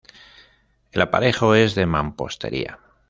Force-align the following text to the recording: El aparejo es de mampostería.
El 0.91 0.99
aparejo 1.03 1.53
es 1.53 1.75
de 1.75 1.85
mampostería. 1.85 2.79